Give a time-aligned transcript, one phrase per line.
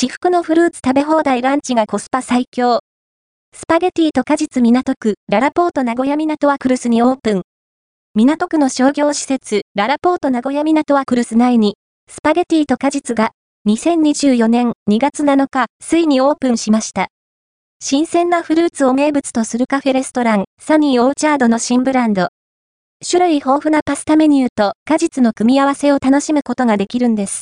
[0.00, 2.80] 至福のフルーツ食べ放題ランチがコスパ最強。
[3.54, 7.42] スパゲティと果実港区、ララポート名古屋港はクルスにオープン。
[8.14, 11.76] 港区の商業施設、ララポート名古屋港はクルス内に、
[12.10, 13.32] スパゲティと果実が、
[13.68, 17.08] 2024年2月7日、ついにオープンしました。
[17.78, 22.28] 新鮮なフルーツを名物とするカフェレストラン、サニーオーチャードの新ブランド。
[23.06, 27.38] 種類豊富なパスタメニューと果実の組み合わせを楽しむことができるんです。